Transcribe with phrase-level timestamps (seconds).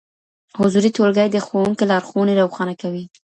[0.57, 3.03] حضوري ټولګي د ښوونکي لارښوونې روښانه کوي.